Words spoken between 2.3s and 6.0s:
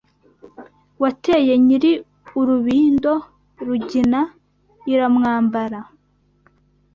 urubindo, Rugina iramwambara